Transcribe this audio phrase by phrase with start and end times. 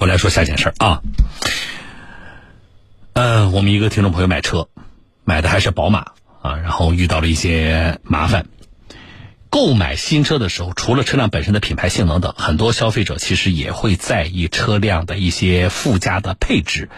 [0.00, 1.02] 我来说下件事儿啊。
[3.12, 4.70] 呃，我们一个听众朋友买车，
[5.24, 8.46] 买的还是宝马啊，然后遇到了一些麻烦。
[9.50, 16.88] 购买新车的时候，除了车辆本身的品牌性能等，很多消费者其实也会在意车辆的一些附加的配置，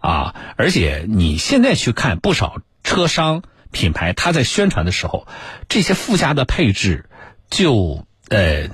[0.00, 5.28] 啊，而且你现在去看不少车商品牌，他在宣传的时候，
[5.68, 7.10] 这些附加的配置
[7.50, 8.70] 就呃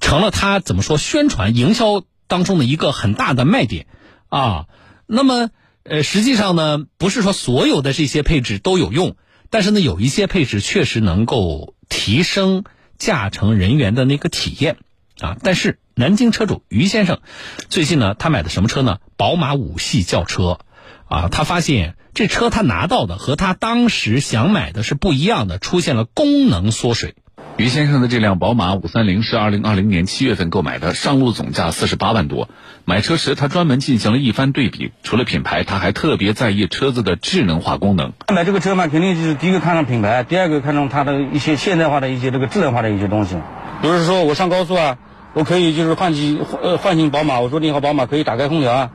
[0.00, 3.86] 成了他怎么说宣传营销当中的一个很大的卖点
[4.28, 4.66] 啊。
[5.06, 5.50] 那么
[5.82, 9.16] 呃，实际上呢，不是说所有的这些配置都有用，
[9.50, 11.72] 但是呢，有一些配置确实能够。
[11.88, 12.64] 提升
[12.98, 14.78] 驾乘人员的那个体验
[15.20, 15.36] 啊！
[15.40, 17.20] 但是南京车主于先生
[17.68, 18.98] 最近呢，他买的什么车呢？
[19.16, 20.58] 宝马五系轿车
[21.06, 21.28] 啊！
[21.28, 27.14] 他发现这车他拿到的和他当时想买的是不一样的，出现了功能缩水。
[27.56, 32.50] 于先生的这辆宝马五三零是二零二零年七月份购买的，上路总价四十八万多。
[32.84, 38.12] 买车时他专门进行了一番对比，除了品牌，他还特别在意车子的智能化功能。
[38.30, 43.36] 买这个车嘛，肯定就是第一个看上品牌，第二个看中它的一些现代化的一些这个智能化的一些东西。
[43.80, 44.98] 比如说我上高速啊，
[45.32, 48.90] 我可以就是唤起呃唤醒宝马，我说你好宝马，可以打开空调啊，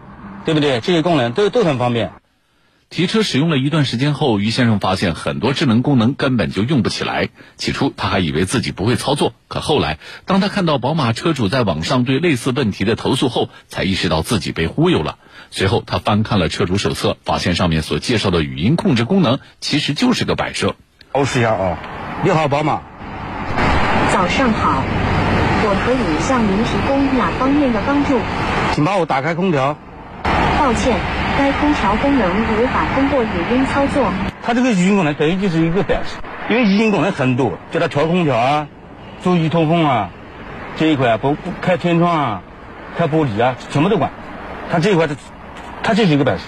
[0.46, 0.82] 对不对？
[0.82, 2.12] 这些功能都都很方便。
[2.92, 7.30] 提车使用了一段时间后，于先生发现很多智能功能根本就用不起来。
[7.56, 15.20] 起初他还以为自己不会操作，可后来当他看到宝马车主在网上对类似问题的投诉后，才意识到自己被忽悠了。
[15.52, 20.76] 随后他翻看了车主手册，发现上面所介绍的语音控制功能其实就是个摆设。
[21.14, 21.78] 我试一下啊，
[22.26, 22.82] 你好，宝马。
[24.12, 24.84] 早上好，
[25.64, 28.20] 我可以向您提供哪方面的帮助？
[28.76, 29.78] 请帮我打开空调。
[30.62, 30.96] 抱歉。
[31.40, 34.14] 该空调功能无法通过语音操作。
[34.44, 38.68] 它这个语音功能等于就是一个摆设，因为语音功能很多，叫它调空调啊，
[39.24, 40.12] 注意通风啊，
[40.78, 42.42] 这一块不不开天窗啊，
[42.96, 44.12] 开玻璃啊，什么都管。
[44.70, 45.16] 它这一块它
[45.82, 46.44] 它就是一个摆设。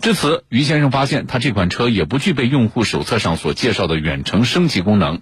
[0.00, 5.20] 至此，于先生发现他这款车也不具备用户手册上所介绍的远程升级功能。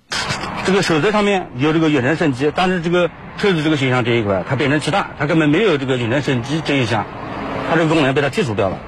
[0.65, 7.05] 这个手册上面有这个远程升级，但是这个车子这个选项这一块，它变成其他，它根本没有这个远程升级这一项。
[7.73, 8.79] 它这个功能被它剔除掉了。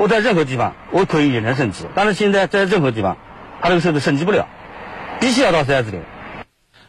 [0.00, 3.16] 我在任何地方我可以远程升级，但是现在在任何地方，
[3.60, 4.48] 它这个车子升级不了，
[5.20, 6.02] 必须要到 4S 店。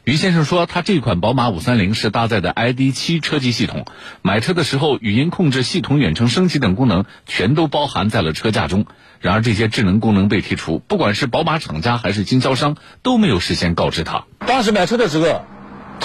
[0.04, 3.86] 于先生说，他这款宝马五三零是搭载的 ID 七车机系统，
[4.24, 8.88] 买车的时候语音控制系统、远程升级等功能全都包含在了车架中。
[9.20, 14.26] 然而这些智能功能被剔除，不管是宝马厂家还是经销商都没有事先告知他。
[14.48, 15.46] 当时买车的时候，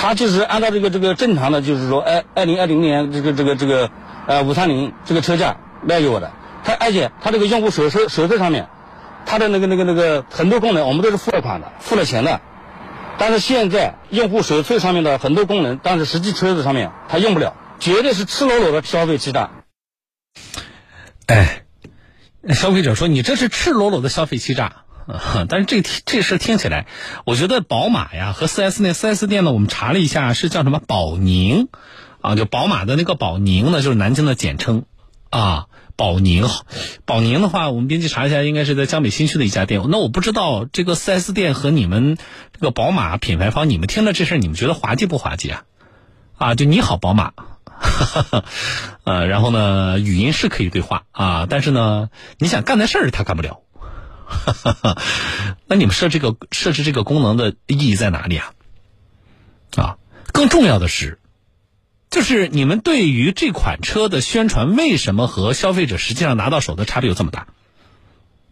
[0.00, 3.90] 他就是按照这个这个正常的，就是说，哎，二零二零年这个这个这个。
[4.28, 6.30] 呃，五三零这个车价卖给我的，
[6.62, 8.68] 它而且它这个用户手册手册上面，
[9.24, 12.42] 它的那个那个那个很多功能我们都是付了款的，付了钱的，
[13.16, 19.48] 但是现在用户手册上面的很多功能，但是实际车子上面它用不了，绝对是赤裸裸的消费欺诈。
[21.24, 21.62] 哎，
[22.50, 24.84] 消费者说你这是赤裸裸的消费欺诈，
[25.48, 26.86] 但是这这事听起来，
[27.24, 31.68] 我觉得宝马呀和四 S 店四 S 店呢，我们查了一下是叫什么宝宁。
[32.20, 34.84] 啊，就宝马的那个宝宁呢，就是南京的简称，
[35.30, 36.48] 啊，宝宁，
[37.04, 39.80] 宝宁的话，我们编辑查一下，应该是在江北新区的一家店。
[39.88, 42.18] 那我不知道这个 4S 店和你们
[42.52, 45.62] 这个宝马品牌方，你们听了这事你们觉得滑稽不滑稽啊？
[46.38, 47.34] 啊，就你好，宝马，
[47.66, 48.44] 哈 哈
[49.04, 53.60] 呃，然后呢，语音是可以对话啊，但是呢，你想干的事儿他干不了。
[54.28, 55.02] 哈哈哈
[55.66, 58.52] 那你们设这个设置这个功能的意义在哪里啊？
[59.76, 59.96] 啊，
[60.32, 61.18] 更重要的是。
[62.10, 67.48] 就是你们对于这款车的宣传，为什么和消费者实际上拿到手的差别有这么大？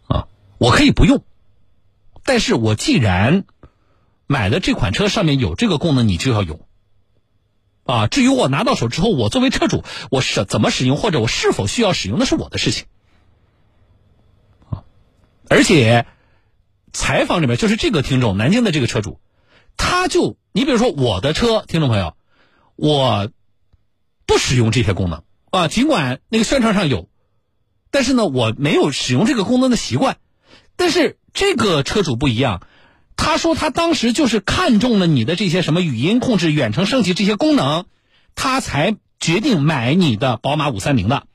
[0.07, 0.27] 啊，
[0.57, 1.23] 我可以不用，
[2.23, 3.45] 但是我既然
[4.27, 6.67] 买的这款车上面有这个功能，你就要有。
[7.83, 12.85] 啊，至于我拿到手之后，我作为车主，我是怎么使用，或者我是否需要使用，那是我的事情。
[15.49, 16.05] 而且
[16.93, 19.19] 采访里面就是这个听众，南京的这个车主，
[19.77, 22.15] 他就你比如说我的车，听众朋友，
[22.75, 23.29] 我。
[24.29, 27.07] 不使用这些功能啊，尽管那个宣传上有，
[27.91, 30.17] 但是呢，我没有使用这个功能的习惯。
[30.75, 32.61] 但是这个车主不一样，
[33.15, 37.85] 他说他当时就是看中了你的这些什么语音控制、远程升级这些功能，
[38.35, 41.25] 他才决定买你的宝马五三零的。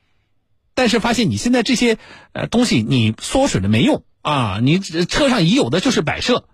[0.73, 1.97] 但是发现你现在这些
[2.31, 6.45] 呃东西你缩水了没用啊，你车上已有的就是摆设，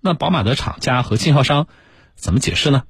[0.00, 1.66] 那宝马的厂家和经销商
[2.14, 2.82] 怎么解释呢？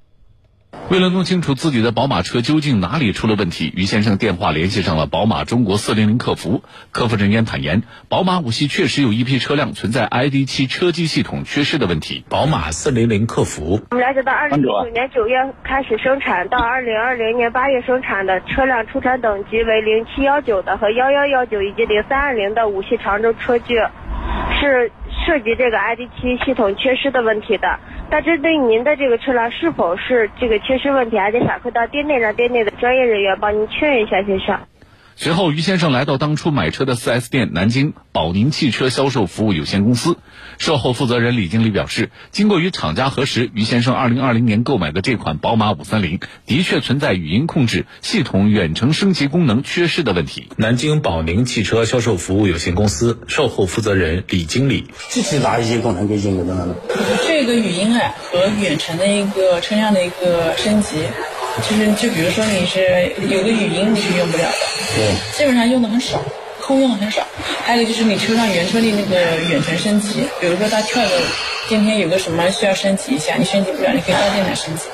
[0.90, 6.62] 为了弄清楚自己的宝马车究竟哪里出了问题，于先生电话联系上了宝马中国四零零客服。
[6.90, 12.24] 客服人员坦言，宝马五系确实有一批车辆存在 ID 七车机系统缺失的问题。
[12.28, 23.76] 宝马四零零客服，我们了解到，二零一九年九月开始生产到二零二零年八月生产的车辆出厂等级为零七幺九的和幺幺幺九以及零三二零的五系长轴车距，
[24.60, 24.90] 是
[25.24, 27.78] 涉及这个 ID.7 系统缺失的问题的。
[28.10, 34.58] 但针对您的这个车辆是否是这个缺失问题，还得反馈到店内，让店内的专业人员帮您确认一下，先生。
[35.16, 40.16] 随后，于先生来到当初买车的 4S 店南京宝宁汽车销售服务有限公司，
[40.58, 50.48] 售后负责人李经理表示，经过与厂家核实，于先生2020年购买的这款宝马530的确存在语音控制系统远程升级功能缺失的问题。
[50.56, 56.74] 南京宝宁汽车销售服务有限公司售后负责人李经理，具体哪一些功能可以应用到呢？
[57.28, 60.96] 这个语音啊和远程的一个车辆的一个升级。
[61.60, 64.56] 就是就比如说你是有个语音你是用不了的，
[64.96, 66.20] 对，基本上用的很少，
[66.60, 67.26] 空用的很少。
[67.64, 69.20] 还有一个就是你车上原车的那个
[69.50, 71.10] 远程升级，比如说它跳个
[71.68, 74.84] 今天有个什么需要升级一下，你升级不了，你可以到电脑升级，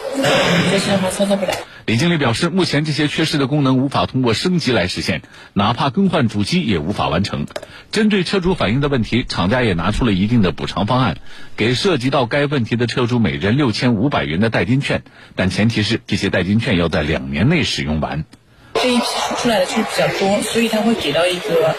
[0.71, 1.53] 这些的话操作不了。
[1.89, 5.23] 李经理表示，目前这些缺失的功能无法通过升级来实现，
[5.55, 7.47] 哪怕更换主机也无法完成。
[7.91, 11.17] 针对车主反映的问题，厂家也拿出了一定的补偿方案，
[11.57, 15.03] 给涉及到该问题的车主每人六千五百元的代金券，
[15.35, 18.27] 但前提是这些代金券要在两年内使用完。
[18.75, 19.05] 这一批
[19.39, 21.75] 出来的确实比较多，所以他会给到一个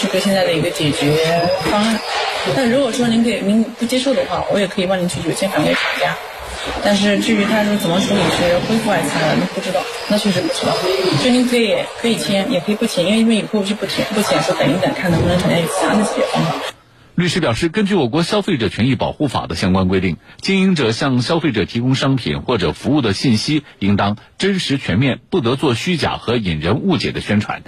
[0.00, 2.00] 这个现在的一个解决方案。
[2.56, 6.16] 但如果说您给您不接受的话，我也可以帮您去邮件返给厂家。
[6.84, 10.72] 但是至于他说怎么处理，是恢复还是拆了，那不知道，那确实不知道。
[11.18, 16.54] 所以您可以可以签，也可以不签，因为因为以后是不签不签，说等一等，看能不能厂家有其他的解决方法。
[17.14, 27.62] 律师表示，根据我国消费者权益保护法的相关规定，经营者向消费者提供商品或者服务的信息，应当真实全面，不得做虚假和引人误解的宣传。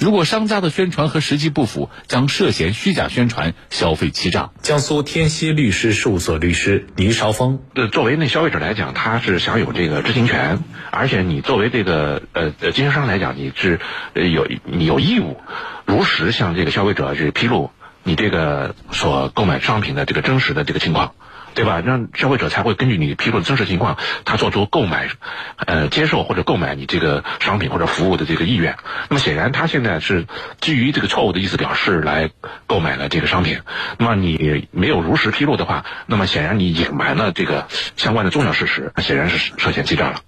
[0.00, 4.48] 如果商家的宣传和实际不符，将涉嫌虚假宣传、消费欺诈。
[4.62, 13.78] 江苏天锡律师事务所律师倪绍峰，呃，作为那消费者来讲，他是享有这个知情权，而且你作为这个呃呃经销商来讲，你是
[14.14, 15.36] 呃有你有义务
[15.84, 17.70] 如实向这个消费者去披露。
[18.02, 21.12] 你这个所购买商品的这个真实的这个情况，
[21.54, 21.80] 对吧？
[21.80, 25.08] 让消费者才会根据你披露的真实情况，他做出购买、
[25.56, 28.76] 呃接受或者购买你这个商品或者服务的这个意愿。
[29.08, 30.26] 那么显然，他现在是
[30.60, 32.30] 基于这个错误的意思表示来
[32.66, 33.60] 购买了这个商品。
[33.98, 37.66] 那么你没有如实披露的话，那么显然你隐瞒了这个
[37.96, 40.20] 相关的重要事实，那显然是涉嫌欺诈了。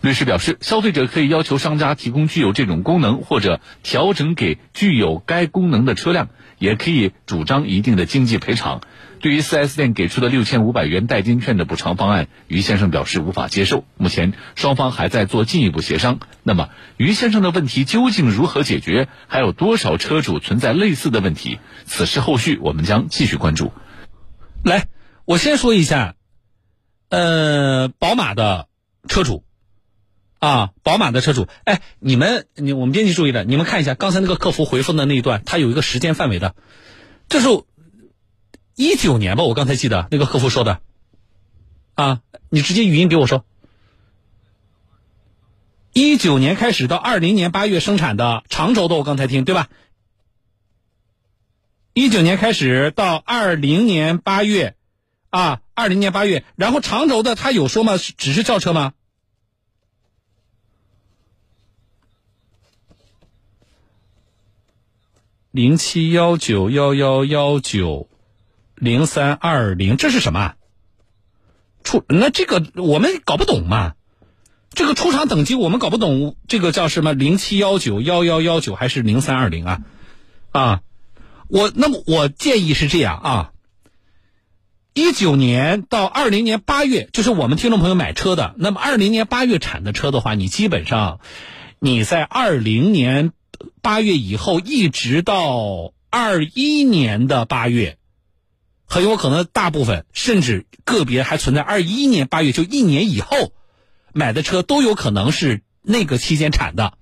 [0.00, 6.28] 律师表示，消费者可以要求商家提供具有这种功能或者调整给具有该功能的车辆。
[6.58, 8.80] 也可以主张一定的经济赔偿。
[9.20, 13.84] 对于 4S 店给出的六千五百元代金券的补偿方案，于先生表示无法接受。
[13.96, 16.20] 目前双方还在做进一步协商。
[16.42, 19.08] 那么，于先生的问题究竟如何解决？
[19.26, 21.58] 还有多少车主存在类似的问题？
[21.84, 23.72] 此事后续我们将继续关注。
[24.64, 24.88] 来，
[25.24, 26.14] 我先说一下，
[27.10, 28.68] 呃，宝马的
[29.08, 29.44] 车主。
[30.40, 36.54] 啊，宝马的车主，哎，你们，你我们编辑注意了，你们看一下刚才那个客服回复的那一段，它有一个时间范围的，
[37.28, 37.48] 这是
[38.78, 39.42] 一九年吧？
[39.42, 40.80] 我刚才记得那个客服说的，
[41.94, 43.44] 啊，你直接语音给我说，
[45.92, 49.68] 一九年开始到二零年八月生产的长轴的，我刚才听对吧？
[51.92, 54.76] 一九年开始到二零年八月，
[55.30, 57.96] 啊，二零年八月，然后长轴的他有说吗？
[57.96, 58.92] 只是轿车吗？
[65.50, 68.08] 零七幺九幺幺幺九
[68.80, 70.54] 零三二零，这是什么？
[71.84, 73.94] 出那这个我们搞不懂嘛？
[74.70, 77.12] 这个出厂等级我们搞不懂，这个叫什么？
[77.12, 79.80] 零七幺九幺幺幺九还是零三二零啊？
[80.52, 80.80] 啊，
[81.48, 83.52] 我那么我建议是这样啊，
[84.94, 91.20] 一九年到二零年八月，就是我们听众朋友买车的，那么二零年八月产的车的话，你基本上
[91.78, 93.32] 你在二零年。
[93.82, 97.97] 八月以后一直到二一年的八月，
[98.88, 103.52] 很有可能大部分甚至个别还存在二一年八月就一年以后
[104.12, 106.94] 买的车都有可能是那个期间产的，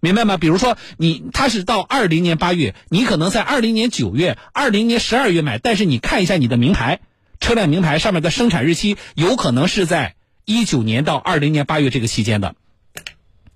[0.00, 0.36] 明白吗？
[0.36, 7.00] 比如说你他是到二零年八月，你可能在二零年九月、二零年十二月买，但是你看一下你的名牌
[7.40, 12.54] 车辆名牌上面的生产日期，有可能是在一九年到二零年八月这个期间的，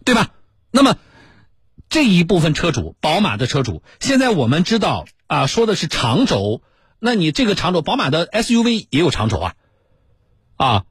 [0.04, 0.30] 对吧？
[0.70, 0.96] 那么。
[1.88, 6.62] 这一部分车主，宝马的车主，现在我们知道啊，说的是长轴，
[7.00, 9.54] 那你这个长轴，宝马的 SUV 也有长轴啊，
[10.56, 10.84] 啊，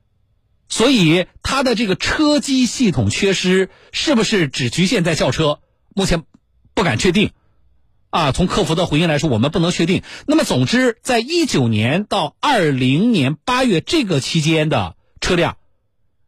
[0.68, 5.60] 所以它的这个车机系统缺失是不是只局限在轿车？
[5.96, 6.24] 目前
[6.74, 7.32] 不敢确定。
[8.12, 10.02] 啊，从客服的回应来说，我们不能确定。
[10.26, 15.58] 那么，总之，在一九年到二零年八月这个期间的车辆，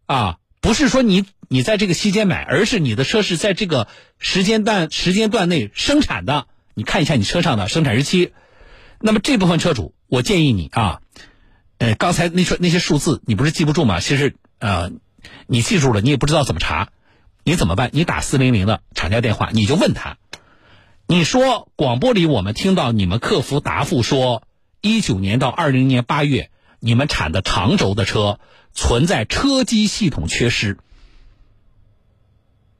[0.05, 3.87] 啊，不是说你你在这个期间买，而是你的车是在这个
[4.19, 6.45] 时间段时间段内生产的。
[6.75, 8.31] 你看一下你车上的生产日期。
[9.01, 11.01] 那么这部分车主，我建议你啊，
[11.79, 13.99] 呃，刚才那说那些数字，你不是记不住吗？
[13.99, 14.91] 其实呃，
[15.47, 16.89] 你记住了，你也不知道怎么查，
[17.43, 17.89] 你怎么办？
[17.93, 20.17] 你打四零零的厂家电话，你就问他。
[21.07, 24.43] 你说广播里我们听到你们客服答复说，
[24.81, 28.39] 一九年到二零年八月，你们产的长轴的车
[28.71, 30.77] 存在车机系统缺失。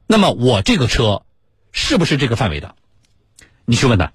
[0.06, 1.24] 那么我这个车
[1.72, 2.74] 是不是这个范围的？
[3.64, 4.12] 你去问他。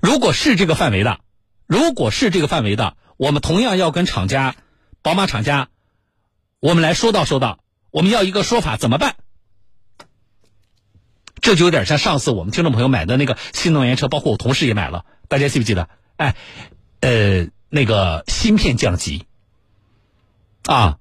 [0.00, 1.20] 如果是这个范围的，
[1.66, 4.56] 如果是这个范围的，我们同样要跟厂家，
[5.02, 5.68] 宝马厂家，
[6.60, 7.60] 我们来说道说道，
[7.90, 9.16] 我们要一个说法，怎么办？
[11.40, 15.88] 这就有点像上次我们听众朋友买的那个新能源车，包括我同事也买了，大家记不记得？
[16.16, 16.34] 哎，
[17.00, 19.26] 呃，那个芯片降级，
[20.64, 20.98] 啊，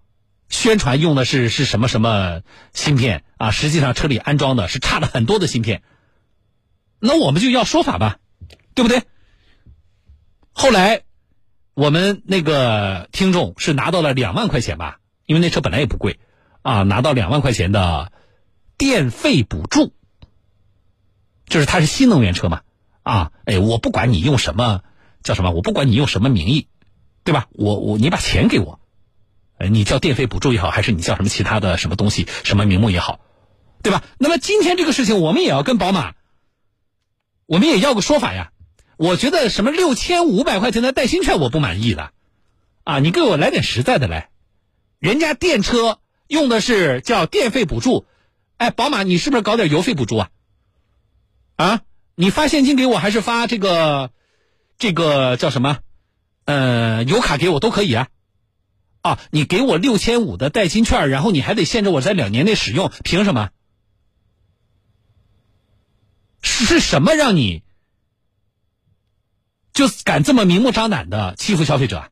[0.48, 2.42] 宣传用的是是什么什么
[2.74, 3.50] 芯片啊？
[3.50, 5.82] 实际上车里安装的是差了很多的芯片。
[7.00, 8.18] 那我们就要说法吧，
[8.78, 9.02] 对不对？
[10.54, 11.02] 后来
[11.74, 16.20] 我们那个听众是拿到了两万块钱吧，因为那车本来也不贵，
[16.62, 18.12] 啊，拿到两万块钱的
[18.78, 19.94] 电费补助。
[21.48, 22.62] 就是它是新能源车嘛，
[23.02, 24.84] 啊，哎，我不管你用什么
[25.24, 26.68] 叫什么，我不管你用什么名义，
[27.24, 27.48] 对吧？
[27.54, 28.80] 我我你把钱给我，
[29.58, 33.22] 呃，你叫电费补助也好，还是你叫什么其他的什么东西，什么名目也好，
[33.82, 34.04] 对吧？
[34.20, 36.14] 那么今天这个事情，我们也要跟宝马，
[37.48, 38.52] 我们也要个说法呀。
[38.98, 42.12] 我觉得什么六千五百块钱的代金券我不满意的，
[42.84, 44.30] 啊，你给我来点实在的来。
[45.00, 48.08] 人家电车用的是叫电费补助，
[48.58, 50.30] 哎，宝马你是不是搞点油费补助啊？
[51.58, 51.82] 啊，
[52.16, 54.12] 你发现金给我还是发这个，
[54.80, 55.78] 这个叫什么？
[56.46, 58.08] 呃，油卡给我都可以啊。
[59.02, 63.52] 啊，你给我六千五的代金券，然后你还得限制我在两年内使用，凭什么？
[66.42, 67.62] 是什么让你
[69.78, 72.12] 就敢这么明目张胆的欺负消费者？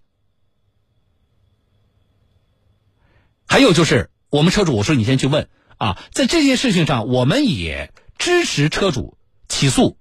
[3.47, 9.17] 还有就是，我们车主，我说你先去问啊，在这件事情上，我们也支持车主。
[9.47, 9.97] 起诉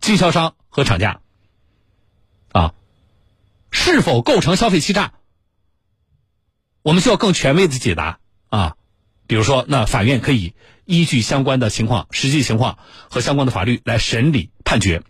[0.00, 1.20] 经销商和厂家
[2.52, 2.72] 啊，
[3.70, 5.12] 是否构成消费欺诈？
[6.80, 8.18] 我们需要更权威的解答
[8.48, 8.76] 啊。
[9.26, 10.54] 比如说，那法院可以
[10.86, 12.78] 依据相关的情况、实际情况
[13.10, 15.02] 和相关的法律来审理判决。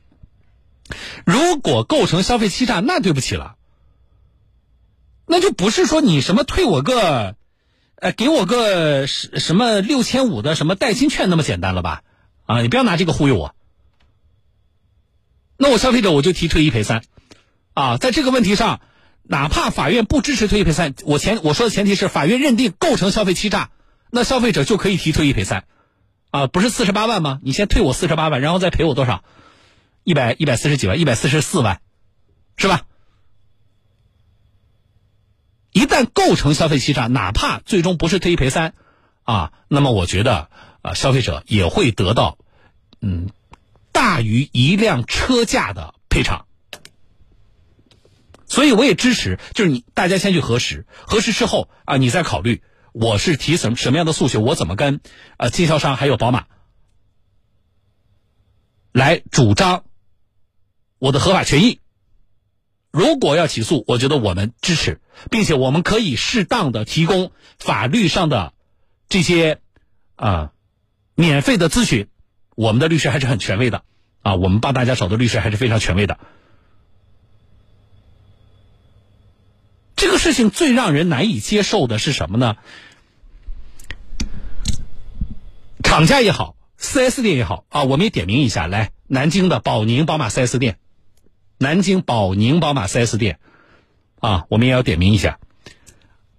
[1.24, 3.56] 如果构成消费欺诈，那对不起了，
[5.26, 7.36] 那就不是说你什么退我个，
[7.96, 12.02] 呃，给我个什什么六千五的什么代金券那么简单了吧？
[12.46, 13.54] 啊，你不要拿这个忽悠我。
[15.58, 17.02] 那我消费者我就提退一赔三，
[17.74, 18.80] 啊，在这个问题上，
[19.24, 23.70] 哪怕法院不支持退一赔三，我前我说的前提是法院认定构成消费欺诈，
[24.10, 25.64] 那消费者就可以提退一赔三，
[26.30, 27.40] 啊，不是四十八万吗？
[27.42, 29.24] 你先退我四十八万，然后再赔我多少？
[30.08, 31.82] 一百一百四十几万，一百四十四万，
[32.56, 32.86] 是吧？
[35.72, 38.72] 一旦构成消费欺诈，哪怕最终不是退一赔三，
[39.24, 40.48] 啊，那么我觉得。
[40.80, 42.38] 啊，消费者也会得到，
[43.00, 43.30] 嗯，
[43.90, 46.46] 大于一辆车价的赔偿。
[48.46, 52.62] 所以我也支持，就是你大家先去核实，核实之后啊，你再考虑
[52.92, 55.00] 我是提什么什么样的诉求，我怎么跟
[55.36, 56.46] 啊经销商还有宝马
[58.92, 59.84] 来主张
[60.98, 61.80] 我的合法权益。
[62.90, 65.00] 如果要起诉，我觉得我们支持，
[65.30, 68.52] 并且我们可以适当的提供法律上的
[69.08, 69.60] 这些
[70.16, 70.52] 啊。
[71.14, 72.06] 免费的咨询，
[72.54, 73.82] 我们的律师还是很权威的，
[74.22, 76.16] 啊，我们帮大家找的律师还是非常权威的。
[79.96, 82.56] 这个事情最让人难以接受的是什么呢？
[85.82, 90.78] 厂家也好，4S 店也好，啊，我们也点名一下，来，南京的宝宁宝马 4S 店，
[91.58, 93.38] 南京宝宁宝马 4S 店，
[94.20, 95.38] 啊，我们也要点名一下。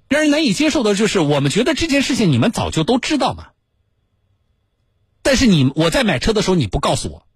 [0.08, 3.50] 让人难以接受的就是，我们觉得这件事情你们早就都知道嘛。
[5.22, 7.28] 但是你我在买车的时候你不告诉我，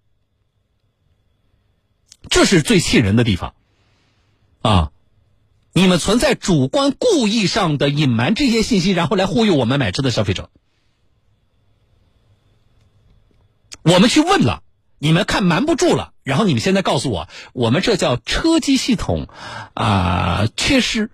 [2.28, 3.54] 这是最气人的地方，
[4.62, 4.90] 啊！
[5.76, 10.48] 你们存在主观故意上的隐瞒这些信息，然后来忽悠我们买车的消费者。
[13.82, 14.62] 我们去问了，
[14.98, 19.28] 你们看瞒不住了，然后你们现在告诉我，我们这叫车机系统
[19.74, 21.10] 啊缺失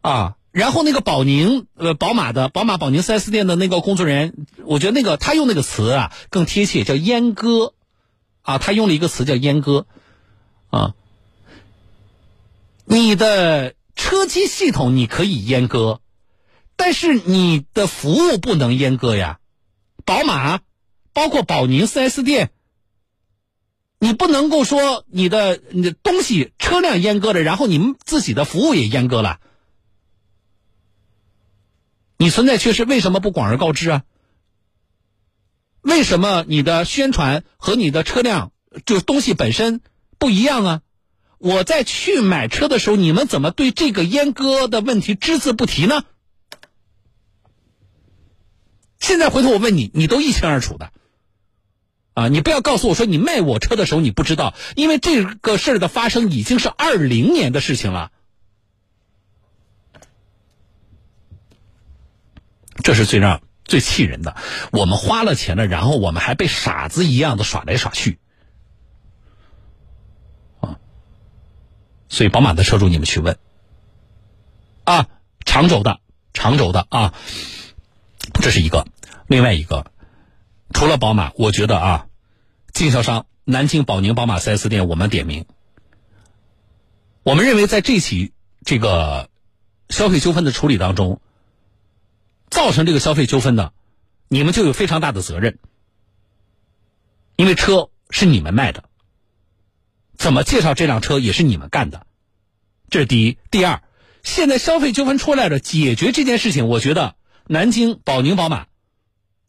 [0.00, 0.34] 啊。
[0.50, 7.74] 然后那个宝宁呃宝马的宝马宝宁 4S 店的那个工作人员，我觉得那个他用那个词啊更贴切，叫阉割，
[8.42, 9.86] 啊，他用了一个词叫阉割，
[10.70, 10.94] 啊，
[12.86, 16.00] 你的车机系统你可以阉割，
[16.74, 19.38] 但是你的服务不能阉割呀，
[20.04, 20.60] 宝马，
[21.12, 22.50] 包括宝宁 4S 店。
[23.98, 29.40] 你不能够说你的你的东西车辆阉割了，然后你们自己的服务也阉割了。
[32.16, 34.02] 你存在缺失，为什么不广而告之啊？
[35.82, 38.52] 为什么你的宣传和你的车辆
[38.84, 39.80] 就东西本身
[40.18, 40.82] 不一样啊？
[41.38, 46.04] 我在去买车的时候，你们怎么对这个阉割的问题只字不提呢？
[48.98, 50.92] 现在回头我问你，你都一清二楚的。
[52.18, 58.10] 啊，你不要告诉我说你卖我车的时候你不知道，因为这个事儿的发生已经是二零年的事情了，
[62.82, 64.34] 这是最让最气人的。
[64.72, 68.18] 我们花了钱了，然后我们还被傻子一样的耍来耍去，
[70.58, 70.80] 啊！
[72.08, 73.38] 所以宝马的车主你们去问，
[74.82, 75.06] 啊，
[75.44, 76.00] 长轴的，
[76.32, 77.14] 长轴的啊，
[78.42, 78.88] 这是一个，
[79.28, 79.92] 另外一个，
[80.74, 82.06] 除了宝马，我觉得啊，
[82.78, 85.46] 经销商南京宝宁宝马 4S 店，我们点名。
[87.24, 88.32] 我们认为，在这起
[88.64, 89.30] 这个
[89.88, 91.20] 消费纠纷的处理当中，
[92.50, 93.72] 造成这个消费纠纷的，
[94.28, 95.58] 你们就有非常大的责任，
[97.34, 98.84] 因为车是你们卖的，
[100.16, 102.06] 怎么介绍这辆车也是你们干的，
[102.90, 103.38] 这是第一。
[103.50, 103.82] 第二，
[104.22, 107.16] 现在消费纠纷出来了，解决这件事情，我觉得
[107.48, 108.68] 南京宝宁宝马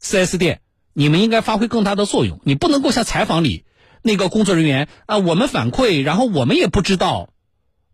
[0.01, 0.61] 4S 店，
[0.93, 2.41] 你们应该发挥更大的作用。
[2.43, 3.65] 你不能够像采访里
[4.01, 7.29] 那个工作人员啊，我们反馈，然后我们也不知道。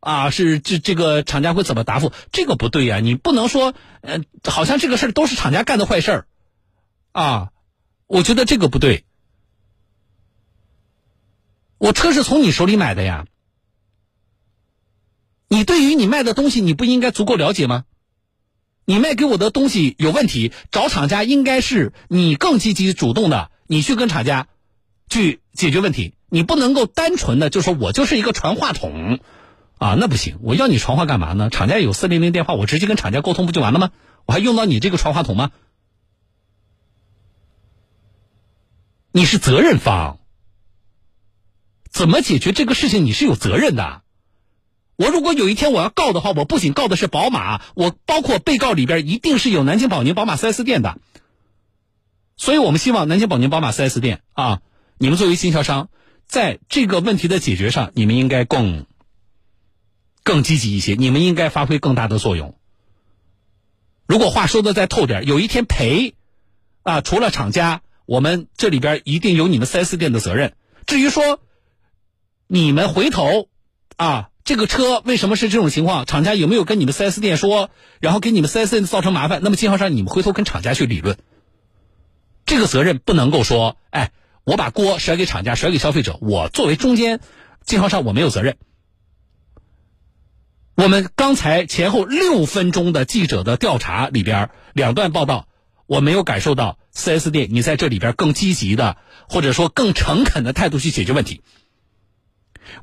[0.01, 2.11] 啊，是这这个厂家会怎么答复？
[2.31, 6.27] 这个不对呀，你不能说，呃，好像这个事儿都是厂家干的坏事儿，
[7.11, 7.49] 啊，
[8.05, 9.03] 我觉得这个不对。
[11.79, 13.25] 我车是从你手里买的呀，
[15.47, 17.85] 你对于你卖的东西，你不应该足够了解吗？
[18.85, 24.47] 你卖给我的东西有问题，找厂家应该是你更积极主动的，你去跟厂家
[25.09, 29.19] 去解决问题，你不能够单纯的就说我就是一个传话筒。
[29.77, 30.37] 啊，那不行！
[30.41, 31.49] 我要你传话干嘛呢？
[31.49, 33.91] 厂家有四零零电话，我直接跟厂家沟通不就完了吗？
[34.25, 35.51] 我还用到你这个传话筒吗？
[39.11, 40.19] 你是责任方，
[41.91, 43.03] 怎么解决这个事情？
[43.03, 44.03] 你是有责任的。
[44.95, 50.99] 我如果有一天我要告的话，我不仅告的是宝马，我包括被告里边一定是有南京宝宁宝马 4S 店的。
[52.37, 54.61] 所以我们希望南京宝宁宝马 4S 店啊，
[54.97, 55.89] 你们作为经销商，
[56.25, 58.85] 在这个问题的解决上，你们应该更。
[60.23, 62.57] 更积极一些，你们应该发挥更大的作用。
[64.07, 66.15] 如果话说的再透点，有一天赔，
[66.81, 70.55] 啊，除了厂家，我们这里边一定有你们 4S 店的责任。
[70.87, 71.41] 至于说，
[72.47, 73.49] 你们回头，
[73.97, 76.05] 啊，这个车为什么是这种情况？
[76.05, 79.41] 厂家有没有跟你们 4S 店说，然后给你们 4S 店造成麻烦？
[79.43, 81.17] 那么经销商，你们回头跟厂家去理论。
[82.45, 84.11] 这个责任不能够说，哎，
[84.43, 87.21] 我把锅甩给厂家，甩给消费者，我作为中间
[87.65, 88.57] 经销商，我没有责任。
[90.75, 95.47] 我们刚才前后六分钟的记者的调查里边，两段报道，
[95.87, 101.41] 我没有感受到 4S 店你在这里边更积极的，或者说更诚恳的态度去解决问题。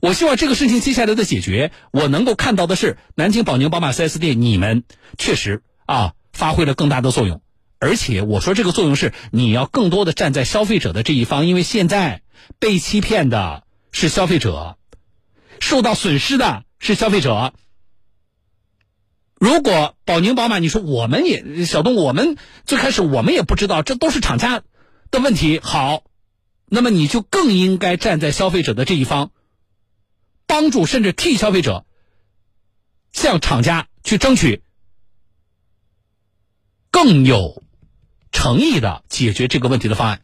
[0.00, 4.84] 我希望这个事情接下来的解决，我能够看到的是南京宝宁宝马 4S 店你们
[5.18, 7.42] 确实啊发挥了更大的作用，
[7.78, 12.22] 而且我说这个作用是你要更多的站在消费者的这一方，因为现在
[12.58, 14.76] 被欺骗的是消费者，
[15.60, 17.52] 受到损失的是消费者。
[19.38, 24.62] 如果宝宁宝马，你说我们也小东，我们最开始我们也不知道，这都是厂家
[25.10, 25.58] 的问题。
[25.60, 26.04] 好，
[26.66, 29.32] 那么你就更应该站在消费者的这一方，
[30.52, 31.86] 帮助甚至替消费者
[33.10, 34.62] 向厂家去争取
[36.90, 37.62] 更有
[38.32, 40.20] 诚意的解决这个问题的方案。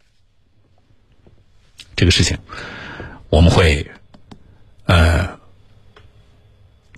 [1.96, 2.40] 这个事情
[3.30, 3.90] 我们会
[4.84, 5.38] 呃。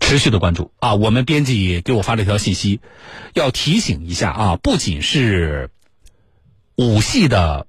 [0.01, 0.97] 持续的关注啊！
[0.97, 2.81] 我们编辑给我发了一条信息，
[3.33, 5.71] 要提醒一下啊，不仅是
[6.75, 7.69] 五系的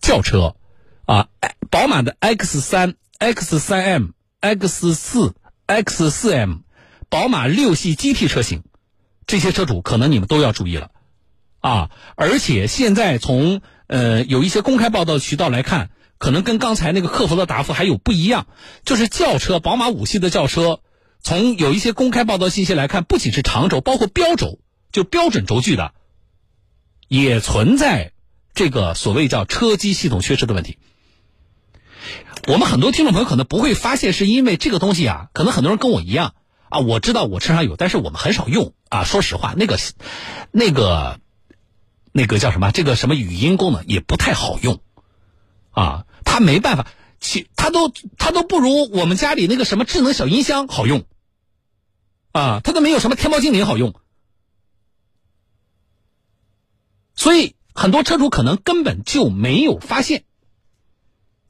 [0.00, 0.56] 轿车
[1.04, 1.28] 啊，
[1.70, 4.06] 宝马的 X 三、X 三 M、
[4.40, 5.34] X 四、
[5.66, 6.58] X 四 M，
[7.08, 8.62] 宝马六系 GT 车型，
[9.26, 10.92] 这些车主可能你们都要注意了
[11.58, 11.90] 啊！
[12.14, 18.46] 而且现在从呃有一些公开报道渠道来看，可能跟刚才那个客服的答复还有不一样，
[18.84, 20.80] 就是轿车宝马五系的轿车。
[21.20, 24.60] 从有一些公开报道信息来看，不仅是长轴，包括标轴，
[24.92, 25.94] 就标准轴距的，
[27.08, 28.12] 也存在
[28.54, 30.78] 这个所谓叫车机系统缺失的问题。
[32.48, 36.34] 我们很多听众朋友可能不会发现，是因为这个东西啊，可能很多人跟我一样
[36.70, 39.04] 啊，我知道我车上有，但是我们很少用啊。
[39.04, 39.78] 说实话，那个
[40.50, 41.20] 那个
[42.10, 42.70] 那个叫什么？
[42.70, 44.80] 这个什么语音功能也不太好用
[45.72, 46.86] 啊，它没办法，
[47.20, 51.04] 其它都它都不如我们家里那个什么智能小音箱好用
[52.32, 53.94] 啊，它都没有什么天猫精灵好用，
[57.14, 60.24] 所以很多车主可能根本就没有发现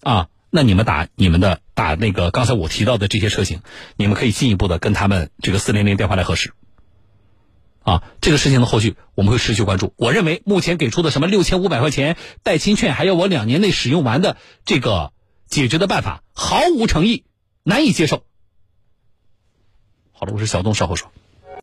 [0.00, 0.28] 啊。
[0.50, 3.60] 那你们打你们的打那个刚才我提到的这些车型，
[3.96, 6.52] 你们可以进一步的跟他们这个四零零电话来核实。
[7.82, 9.94] 啊，这个事情的后续我们会持续关注。
[9.96, 15.12] 我认为目前给出的什么六千五百块钱代金券，还有我两年内使用完的这个
[15.46, 17.24] 解决的办法，毫无诚意，
[17.62, 18.24] 难以接受。
[20.12, 21.10] 好了，我是小东，稍后说。